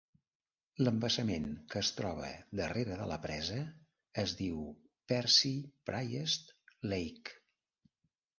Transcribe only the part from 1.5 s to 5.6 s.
que es troba darrere de la presa es diu Percy